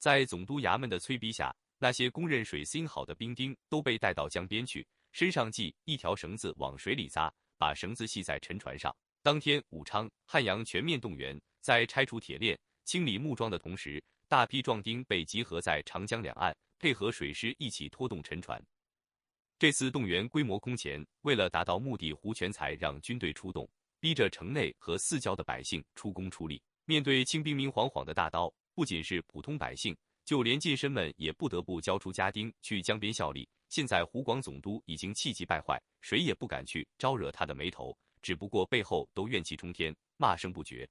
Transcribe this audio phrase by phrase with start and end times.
[0.00, 8.94] 在总督衙门的催逼下，那些公认水性好的兵丁都被带到江边去，身上系一条绳子往水里扎，把绳子系在沉船上。
[9.22, 18.58] 当天，武昌、汉阳全面动员，在拆除铁链、清理木桩的同时，大批壮丁被集合在长江两岸，配合水师一起拖动沉船。
[19.58, 23.68] 这次动员规模空前，为了达到目的，胡全才让军队出动，
[24.00, 26.62] 逼着城内和四郊的百姓出工出力。
[26.86, 28.50] 面对清兵明晃晃的大刀，
[28.80, 29.94] 不仅是普通百姓，
[30.24, 33.46] 就连近身们也不得不交出家丁去江边效力。
[33.68, 37.94] 现在湖广总督已经气急败坏，谁也不敢去招惹他的眉头。
[38.22, 40.88] 只不过背后都怨气冲天，骂声不绝。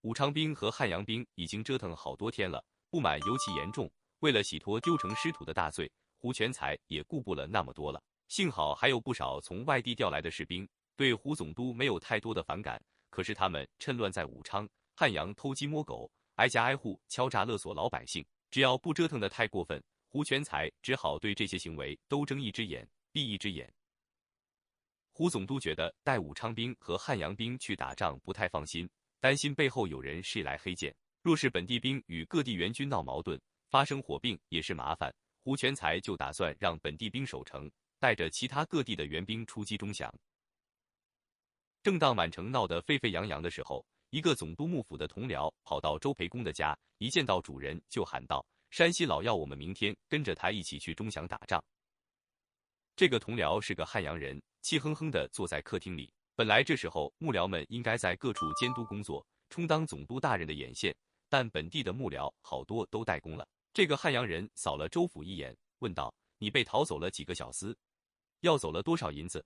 [0.00, 3.92] 武昌兵和汉阳兵已经折腾好多天了，不满尤其严重。
[4.20, 8.02] 为了洗脱丢城失土的大罪，胡全才也顾不了那么多了。
[8.28, 10.66] 幸好还有不少从外地调来的士兵，
[10.96, 12.82] 对胡总督没有太多的反感。
[13.10, 18.24] 可是他们趁乱在武昌、汉阳偷鸡摸狗，挨家挨户敲诈勒索老百姓。
[18.50, 23.70] 只要不折腾的太过分，胡全才只好对这些行为都睁一只眼闭一只眼。
[25.12, 28.88] 胡总督觉得带武昌兵和汉阳兵去打仗不太放心，
[29.18, 30.94] 担心背后有人是来黑箭。
[31.22, 35.12] 若是本地兵与各地援军闹矛盾，发生火并也是麻烦。
[35.42, 40.12] 胡全才就打算让本地兵守城，带着其他各地的援兵出击钟祥。
[41.82, 51.62] 正当满城闹得沸沸扬扬的时候，一个总督幕府的同僚跑到周培公的家，一见到主人就喊道：“山西老要我们明天跟着他一起去钟祥打仗。”
[52.94, 54.40] 这个同僚是个汉阳人。
[54.62, 56.12] 气哼哼地坐在客厅里。
[56.34, 60.92] 本来这时候幕僚们应该在各处监督工作，充当总督大人的眼线，
[61.28, 63.46] 但本地的幕僚好多都怠工了。
[63.72, 67.72] 这个汉阳人扫了周府一眼，问道：“你被逃走了几个小厮？
[68.40, 69.44] 要走了多少银子？”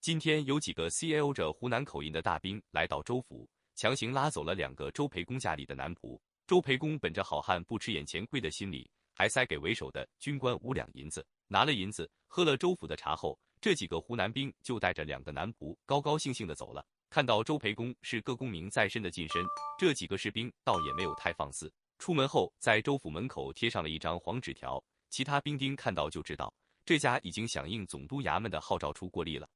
[0.00, 6.18] 今天有几个 C L 着湖南口音的大兵来到周府，强行拉走了两个周培公家里的男仆。
[6.46, 11.26] 周培公本着好汉不吃眼前亏的心理，还塞给为首的军官五两银子。
[11.48, 13.38] 拿了银子，喝了周府的茶后。
[13.60, 16.86] 这几个湖南兵就带着两个男仆，高高兴兴的走了。
[17.10, 19.44] 看到周培公是各功名在身的近身，
[19.76, 21.70] 这几个士兵倒也没有太放肆。
[21.98, 29.48] 出门后，在周府门口贴上了一张黄纸条，其他兵丁看到就知道，这家已经响应总督衙门的号召出过力了。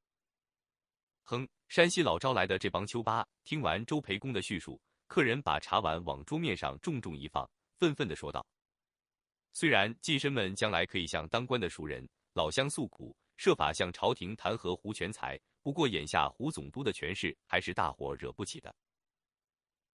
[1.24, 8.44] 哼，山西老招来的这帮丘八，听完周培公的叙述，客人把茶碗往桌面上重重一放，愤愤的说道
[9.52, 18.72] ：“虽然近身们将来可以向当官的熟人、老乡诉苦。”设法向朝廷弹劾胡全才，不过眼下胡总督的权势还是大伙惹不起的。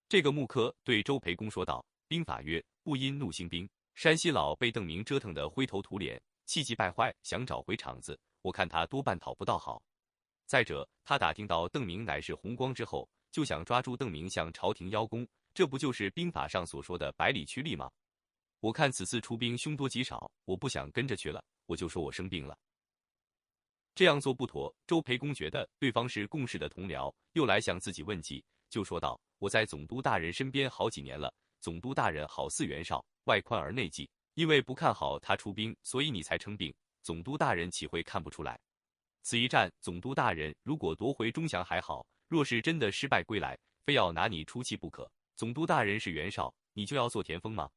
[0.07, 3.67] 这个穆科对周培公说道：“兵法曰，不因怒兴兵。
[3.95, 9.83] 山西老被邓明折腾得灰头土脸，气急败坏，想找回场子，我看他多半讨不到好。
[10.49, 17.91] 再者，他打听到邓明乃是红光之后，就想抓住邓明向朝廷邀功，这不就是兵法上所说的百里驱力吗？
[18.61, 22.57] 我看此次出兵凶多吉少，我不想跟着去了，我就说我生病了。”
[23.95, 24.75] 这样做不妥。
[24.87, 31.31] 周培公觉得对方是共事的同僚，又来向自己问计，就说道：“我在总督大人身边好几年了，
[31.61, 36.75] 总督大人好似袁绍，外宽而内忌，因为不看好他出兵，所以你才称病。
[37.03, 38.59] 总督大人岂会看不出来？
[39.23, 45.11] 此一战，总督大人如果夺回钟祥还好，若是真的失败归来，非要拿你出气不可。
[45.37, 47.71] 总督大人是袁绍，你就要做田丰吗？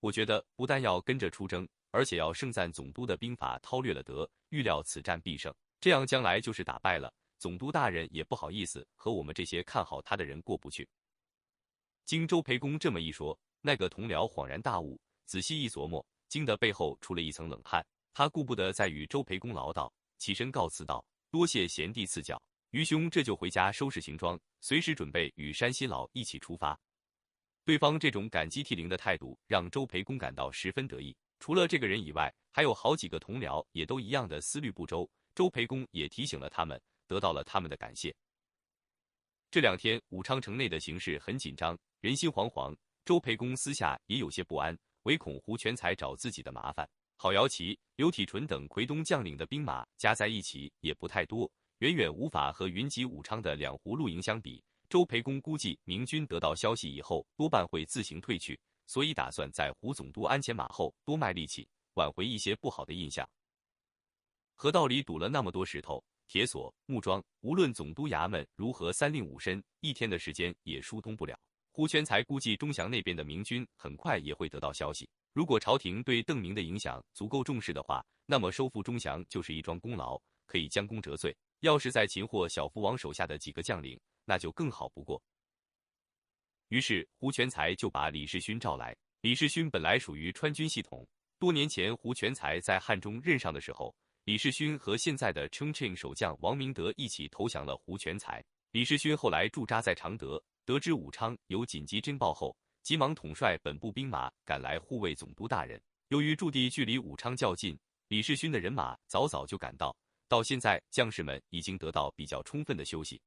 [0.00, 5.54] 我觉得不但要跟着出征。”而且要盛赞总督的兵法韬略了得，预料此战必胜。
[5.80, 10.86] 这样将来就是打败了，总督大人也不好意思和我们这些看好他的人过不去。
[12.04, 17.86] 经周培公这么一说，那个同僚恍然大悟，仔细一琢磨，惊得背后出了一层冷汗。
[18.12, 22.40] 他顾不得再与周培公唠叨，起身告辞道：“多谢贤弟赐教，
[22.70, 26.78] 余兄这就回家收拾行装，随时准备与山西佬一起出发。”
[27.64, 31.16] 对方这种感激涕零的态度，让周培公感到十分得意。
[31.40, 35.08] 除了这个人以外，还有好几个同僚也都一样的思虑不周。
[35.34, 38.14] 周培公也提醒了他们，得到了他们的感谢。
[39.50, 42.74] 这两天武昌城内的形势很紧张，人心惶惶。
[43.04, 46.88] 周培公私下也有些不安，唯恐胡全才找自己的麻烦。
[47.18, 54.62] 郝瑶琪、刘体纯等奎东将领的兵马加在一起也不太多，远远无法和云集武昌的两湖露营相比。
[54.90, 58.60] 周培公估计，明军得到消息以后，多半会自行退去。
[58.86, 63.26] 所以打算在胡总督鞍前马后多卖力气，挽回一些不好的印象。
[64.54, 71.36] 河道里堵了那么多石头、铁索、木桩，无论总督衙门如何三令五申，一天的时间也疏通不了。
[71.72, 75.08] 胡全才估计钟祥那边的明军很快也会得到消息。
[75.36, 81.36] 如果朝廷对邓明的影响足够重视的话，那么收复钟祥就是一桩功劳，可以将功折罪。
[81.60, 85.22] 要是在擒获小福王手下的几个将领，那就更好不过。
[86.68, 91.06] 于是胡全才就把李世勋召来，李世勋本来属于川军系统，
[91.38, 93.94] 多年前胡全才在汉中任上的时候，
[94.24, 98.42] 李世勋和现在的 Chongqing 守将王明德一起投降了胡全才。
[98.70, 102.56] 李世勋后来驻扎在常德，得知武昌有紧急侦报后，
[102.86, 105.82] 急忙统帅本部兵马赶来护卫总督大人。
[106.06, 109.92] 由于驻地距离武昌较近，李世勋的人马早早就赶到，
[110.28, 113.20] 到现在将士们已经得到比较充分的休息。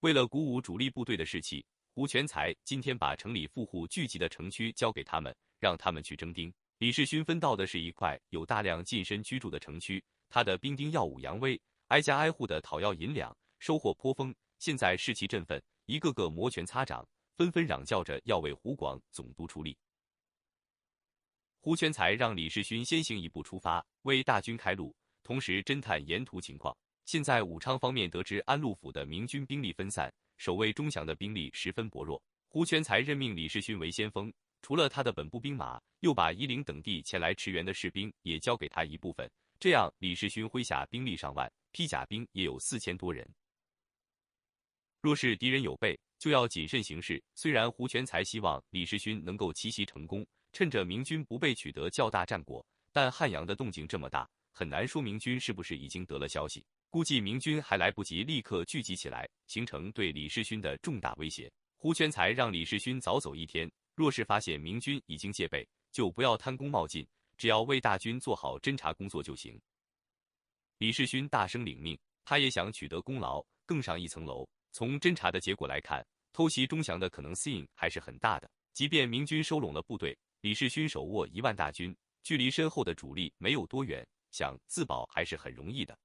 [0.00, 1.64] 为了鼓舞主力部队的士气，
[1.94, 6.52] 胡全才今天把城里富户聚集的城区交给他们，让他们去征兵。
[6.78, 11.56] 李世勋分到的是一块有大量近身居住的城区，他的兵丁耀武扬威，
[11.86, 13.32] 挨家挨户的讨要银两。
[13.60, 19.76] 收获颇丰，现在士气振奋，一个个摩拳擦掌，纷纷嚷叫着要为湖广总督出力。
[21.60, 26.76] 胡全才让李世勋先行一步出发，为大军开路，同时侦探沿途情况。
[27.04, 32.22] 现在武昌方面得知安陆府的明军兵力分散，守卫钟祥的兵力十分薄弱。
[32.48, 39.30] 胡全才任命李世勋为先锋，除了他的本部兵马，又把夷陵等地前来驰援的士兵也交给他一部分。
[39.58, 43.28] 这样，李世勋麾下兵力上万，披甲兵也有四千多人。
[45.00, 47.20] 若是敌人有备，就要谨慎行事。
[47.34, 56.64] 虽然胡全才希望李世勋能够奇袭成功，趁着明军不备取得较大战果，但汉阳的动静这么大，很难说明军是不是已经得了消息。
[56.90, 61.50] 估计明军还来不及立刻聚集起来，形成对李世勋的重大威胁。
[61.76, 67.04] 胡全才让李世勋早走一天，若是发现明军已经戒备，就不要贪功冒进，
[67.36, 69.60] 只要为大军做好侦察工作就行。
[70.78, 74.48] 李世勋大声领命，他也想取得功劳，更上一层楼。
[74.72, 78.50] 从侦查的结果来看，偷袭钟祥的可能性还是很大的。
[78.72, 85.96] 即便明军收拢了部队，李世勋手握一万大军，距离身后的主力没有多远，想自保还是很容易的。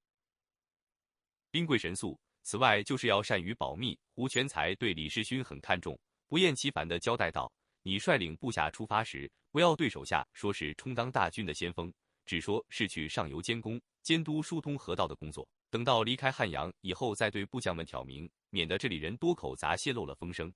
[1.49, 3.97] 兵贵神速，此外就是要善于保密。
[4.13, 5.97] 胡全才对李世勋很看重，
[6.27, 7.49] 不厌其烦地交代道
[7.83, 11.91] ：“你率领部下出发时，不要对手下说是充当大军的先锋，
[12.25, 15.47] 只说是去上游监工、监督疏通河道的工作。
[15.69, 20.51] 等到离开汉阳以后，再对部将们挑明。”免得这里人多口杂，泄露了风声。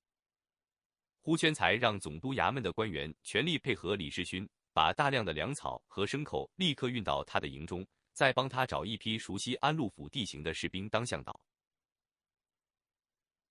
[1.19, 11.37] 胡全才让总督衙门的官员全力配合李世勋，把大量的粮草和牲口立刻运到他的营中，再帮他找一批熟悉安陆府地形的士兵当向导。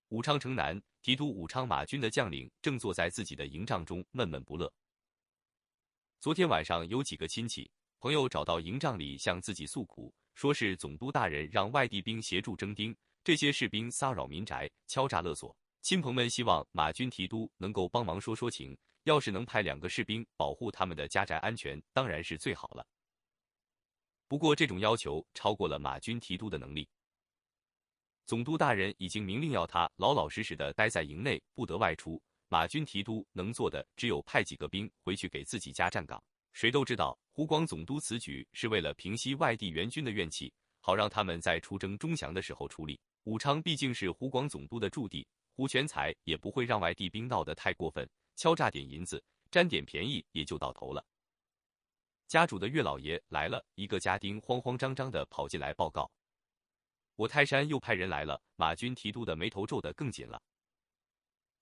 [0.09, 4.73] 武昌城南，提督武昌马军的将领正坐在自己的营帐中闷闷不乐。
[6.19, 12.97] 昨天晚上有几个亲戚朋友找到营帐里向自己诉苦，说是总督大人让外地兵协助征兵。
[13.23, 18.77] 这些士兵骚扰民宅、敲诈勒索，亲朋们希望马军提督能够帮忙说说情。
[19.05, 22.87] 要是能派两个士兵保护他们的家宅安全，当然是最好了。
[24.27, 26.89] 不过这种要求超过了马军提督的能力。
[28.25, 32.23] 总督大人已经明令要他老老实实的待在营内，不得外出。
[32.49, 36.23] 马军提督能做的只有派几个兵回去给自己家站岗。
[36.53, 43.01] 谁都知道，湖广总督此举是为了平息外地援军的怨气，好让他们在出征钟祥的时候出力。
[43.25, 51.05] 武昌毕竟是湖广总督的驻地，胡全才也不会让外地兵闹得太过分，敲诈点银子，占点便宜也就到头了。
[52.27, 56.11] 家主的岳老爷来了，一个家丁慌慌张张的跑进来报告
[57.17, 60.41] ：“我泰山又派人来了。”马军提督的眉头皱得更紧了。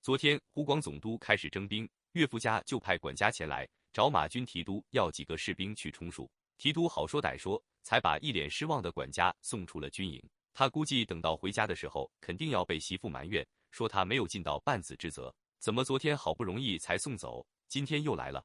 [0.00, 6.30] 昨天湖广总督开始征兵，岳父家就派管家前来找马军提督要几个士兵去充数。
[6.56, 10.22] 提督好说歹说，才把一脸失望的管家送出了军营。
[10.52, 15.34] 他估计等到回家的时候，肯定要被媳妇埋怨，说他没有尽到半子之责。
[15.60, 18.44] 怎么昨天好不容易才送走，今天又来了？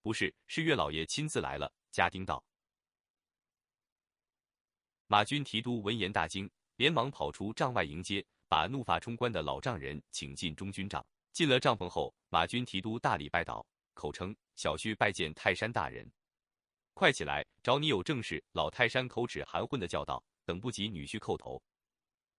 [0.00, 1.70] 不是，是岳老爷亲自来了。
[1.90, 2.42] 家丁道。
[5.06, 11.04] 马军提督闻言大惊，连忙跑出帐外迎接，把怒发冲冠的老丈人请进中军帐。
[11.32, 13.66] 进了帐篷后，马军提督大礼拜倒，
[13.98, 16.08] 口称小婿拜见泰山大人。
[16.94, 18.42] 快起来，找你有正事。
[18.52, 20.22] 老泰山口齿含混的叫道。
[20.44, 21.62] 等不及女婿叩头，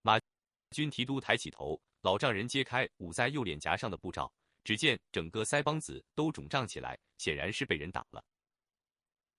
[0.00, 0.18] 马
[0.70, 4.32] 军提督抬起头，老丈人揭开捂在右脸颊上的布罩，
[4.64, 8.24] 只见整个腮帮子都肿胀起来，显然是被人打了。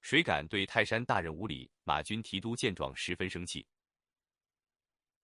[0.03, 1.67] 谁敢对泰山大人无礼？
[1.83, 3.65] 马军提督见状十分生气。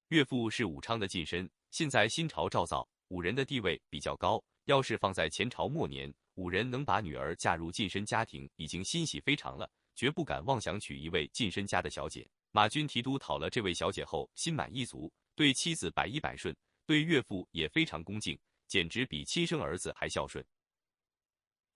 [0.08, 4.44] 岳父是武昌的近身，现在新朝赵造，武人的地位比较高。
[4.64, 12.27] 要是放在前朝末年，五人能把女儿嫁入近身家庭，已经欣喜非常了，绝不敢妄想娶一位近身家的小姐。
[12.51, 18.38] 马军提督讨了这位小姐后，心满意足，对妻子百依百顺，对岳父也非常恭敬，
[18.68, 20.46] 简直比亲生儿子还孝顺。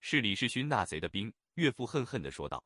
[0.00, 2.62] 是李世勋那贼的兵，岳父恨恨地说道。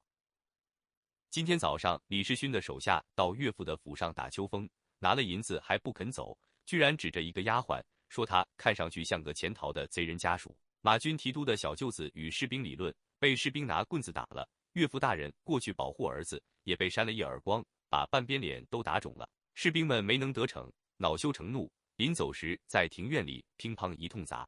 [1.31, 6.37] 今天早上，李世勋的手下到岳父的府上打秋风，拿了银子还不肯走，
[6.67, 10.57] 居然指着一个丫鬟说他看上去像个潜逃的贼人家属。
[10.85, 14.47] 马军提督的小舅子与士兵理论，被士兵拿棍子打了。
[14.75, 19.27] 岳父大人过去保护儿子，也被扇了一耳光，把半边脸都打肿了。
[19.55, 24.47] 士兵们没能得逞，恼羞成怒，临走时在庭院里乒乓一通砸。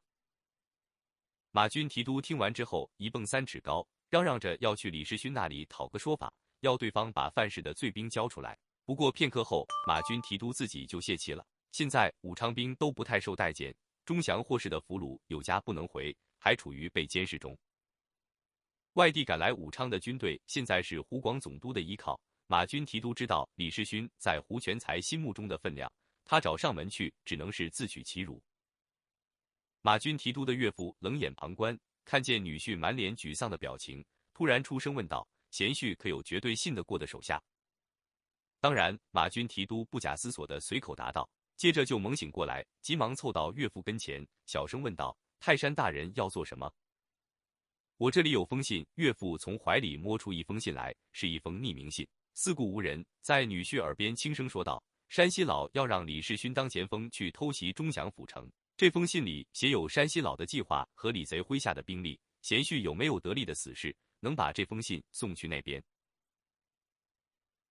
[1.53, 8.59] 马军提督听完之后，一蹦三尺高，嚷嚷着要去李世勋那里讨个说法，要对方把犯事的罪兵交出来。
[8.85, 11.43] 不过片刻后，马军提督自己就泄气了。
[11.73, 13.75] 现在武昌兵都不太受待见，
[14.05, 16.15] 钟祥获释的俘虏有家不能回。
[16.39, 17.57] 还处于被监视中。
[18.95, 22.19] 外地赶来武昌的军队，现在是湖广总督的依靠。
[22.47, 25.93] 马军提督知道李世勋在胡全才心目中的分量，
[26.25, 28.43] 他找上门去，只能是自取其辱。
[29.83, 37.43] 马军提督的岳父冷眼旁观，看见女婿满脸沮丧的表情，突然出声问道：“贤婿可有绝对信得过的手下？”
[38.61, 45.17] 当然，马军提督不假思索的随口答道，接着就猛醒过来，急忙凑到岳父跟前，小声问道。
[45.39, 46.73] 泰山大人要做什么？
[47.99, 48.87] 我这里有封信。
[48.97, 52.07] 岳父从怀里摸出一封信来，是一封匿名信。
[52.35, 58.51] 四顾无人，在女婿耳边轻声说道：“山西老要让李世勋当前锋去偷袭钟祥府城。
[58.77, 62.21] 这封信里写有山西老的计划和李贼麾下的兵力。
[62.43, 65.83] 贤婿有没有得力的死士，能把这封信送去那边？”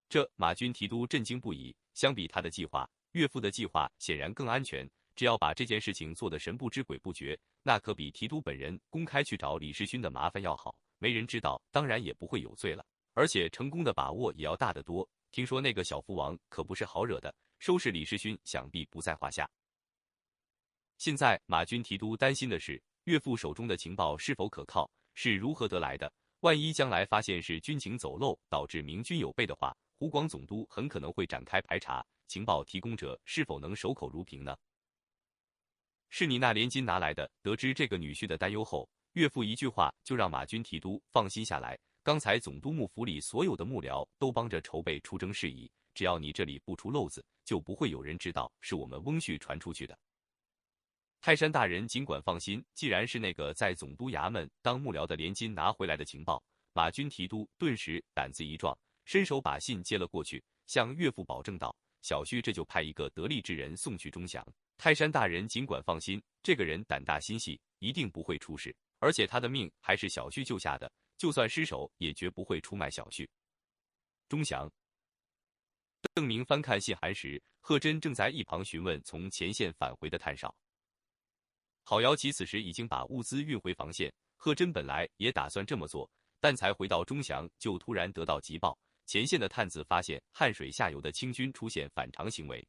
[0.10, 1.76] 这马军提督震惊不已。
[1.94, 4.90] 相比他的计划，岳父的计划显然更安全。
[5.16, 10.76] 只要把这件事情做得神不知鬼不觉，那可比提督本人公开去找李世勋的麻烦要好。
[10.98, 15.08] 没人知道，当然也不会有罪了，而且成功的把握也要大得多。
[15.32, 19.50] 听说那个小福王可不是好惹的，收拾李世勋想必不在话下。
[20.98, 26.12] 现在马军提督担心的是，岳父手中的情报是否可靠，是如何得来的？
[26.40, 34.56] 万一将来发现是军情走漏导致明军有备的话，湖广总督很可能会展开排查，情报提供者是否能守口如瓶呢？
[36.10, 37.30] 是你那连金拿来的。
[37.42, 41.78] 得知这个女婿的担忧后，岳父一句话就让马军提督放心下来。
[42.04, 49.98] 刚才总督幕府里所有的幕僚都帮着筹备出征事宜，只要你这里不出漏子，就不会有人知道是我们翁婿传出去的。
[51.20, 56.44] 泰山大人尽管放心，既然是那个在总督衙门当幕僚的连金拿回来的情报，
[56.74, 64.46] 马军提督顿时胆子一壮，伸手把信接了过去，向岳父保证道：“小婿这就派一个得力之人送去钟祥。”
[64.78, 68.76] 泰山大人尽管放心，这个人胆大心细，一定不会出事。
[69.00, 73.28] 而且他的命还是小婿救下的，就算失手，也绝不会出卖小婿。
[74.28, 74.72] 钟祥、
[76.14, 80.54] 邓明翻看信函时，贺真正在一旁询问从前线返回的探哨。
[81.84, 92.68] 郝瑶琪此时已经把物资运回防线，贺真本来也打算这么做，但才回到钟祥，就突然得到急报，前线的探子发现汉水下游的清军出现反常行为。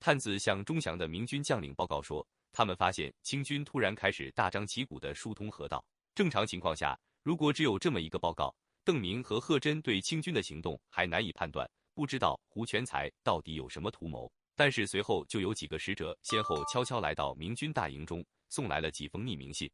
[0.00, 5.84] 探子向钟祥的明军将领报告说，他们发现清军突然开始大张旗鼓地疏通河道。
[6.14, 14.32] 正常情况下，如果只有这么一个报告，邓明和贺真对清军的行动还难以判断，不知道胡全才到底有什么图谋。
[14.56, 19.70] 但是随后就有几个使者先后悄悄来到明军大营中，送来了几封匿名信。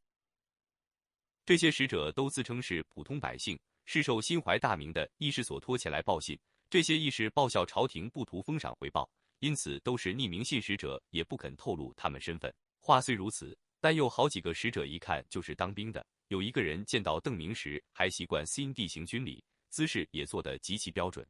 [1.44, 6.36] 这些使者都自称是普通百姓，是受心怀大明的义士所托前来报信。
[6.68, 9.08] 这些义士报效朝廷，不图封赏回报。
[9.40, 12.52] 因此，都是匿名信使者，也不肯透露他们身份。
[12.80, 16.04] 话虽如此，但有好几个使者一看就是当兵的。
[16.28, 21.26] 有一个人见到邓明时，还习惯新地行军礼，姿势也做得极其标准。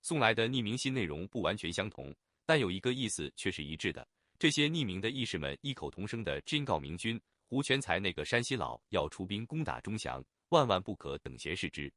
[0.00, 2.14] 送来的匿名信内容不完全相同，
[2.46, 4.06] 但有一个意思却是一致的。
[4.38, 11.92] 这些匿名的义士们异口同声地真告明军：胡全才那个山西佬要出兵攻打钟祥，万万不可等闲视之。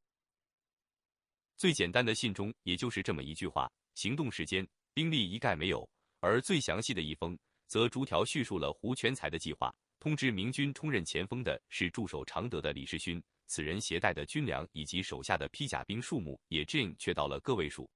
[1.55, 3.71] 最简单的信中，也就是这么一句话。
[3.95, 5.88] 行动时间、兵力一概没有，
[6.19, 17.89] 而最详细的一封，则逐条叙述了胡全才的计划，通知明军充任前锋的是驻守常德的李世勋，此人携带的军粮以及手下的披甲兵数目也正确到了个位数。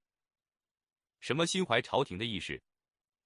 [1.20, 2.62] 什么心怀朝廷的义士，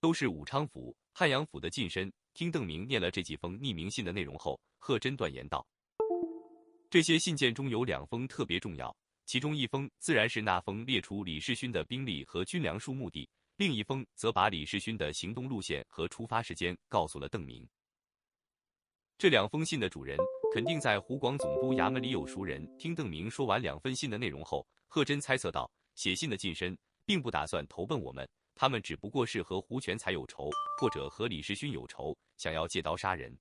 [0.01, 2.13] 都是武昌府、汉阳府的近身。
[2.35, 5.67] 听邓明念了这几封匿名信的内容后，贺真断言道
[6.89, 8.97] ：“这些信件中有两封特别重要。”
[9.33, 17.67] 其中一封自然是那封列出李世勋的兵力和军粮数目的，另一封则把李世勋的行动路线和出发时间告诉了邓明。
[19.17, 20.19] 这两封信的主人
[20.53, 22.63] 肯定在湖广总督衙门里有熟人。
[22.77, 33.35] 听邓明说完两封信的内容后，贺真猜测到，写信的近身并不打算投奔我们，他们只不过是和胡全才有仇，或者和李世勋有仇，想要借刀杀人。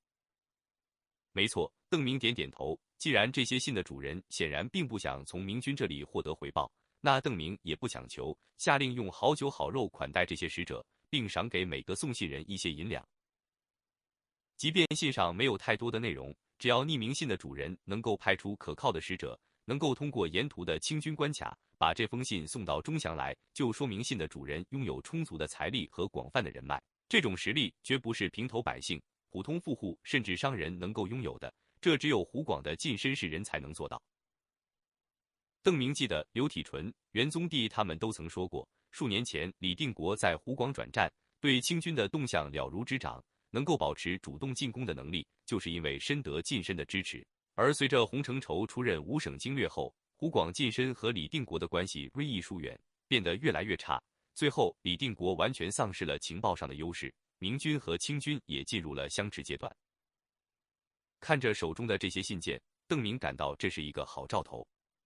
[1.34, 2.78] 没错，邓明点点头。
[2.98, 13.04] 既然这些信的主人显然并不想从明军这里获得回报，那邓明也不强求，下令用好酒好肉款待这些使者，并赏给每个送信人一些银两。
[14.56, 26.80] 即便信上没有太多的内容，只要匿名信的主人能够派出可靠的使者，能够通过沿途的清军关卡把这封信送到钟祥来，就说明信的主人拥有充足的财力和广泛的人脉。
[27.10, 34.00] 这种实力绝不是平头百姓、普通富户甚至商人能够拥有的，这只有湖广的近身士人才能做到。
[35.64, 41.10] 邓明记得刘体纯、元宗帝他们都曾说过，数年前李定国在湖广转战，
[41.40, 47.26] 对清军的动向了如指掌，能够保持主动进攻的能力，就是因为深得近身的支持。
[47.54, 54.02] 而随着洪承畴出任五省经略后，湖广近身和李定国的关系锐意疏远，变得越来越差。
[54.34, 59.76] 最后，李定国完全丧失了情报上的优势，明军和清军也进入了相持阶段。
[61.20, 64.68] 看着手中的这些信件，邓明感到这是一个好兆头。